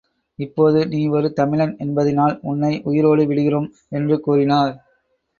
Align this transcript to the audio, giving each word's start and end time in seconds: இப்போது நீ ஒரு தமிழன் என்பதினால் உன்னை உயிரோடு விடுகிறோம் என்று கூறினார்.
இப்போது 0.39 0.79
நீ 0.87 1.07
ஒரு 1.07 1.33
தமிழன் 1.33 1.73
என்பதினால் 1.77 2.33
உன்னை 2.41 2.71
உயிரோடு 2.83 3.25
விடுகிறோம் 3.27 3.67
என்று 3.89 4.19
கூறினார். 4.19 4.73